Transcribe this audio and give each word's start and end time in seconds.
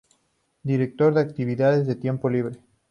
Director 0.63 1.13
de 1.13 1.21
Actividades 1.21 1.85
de 1.85 1.93
Tiempo 1.95 2.27
Libre. 2.27 2.57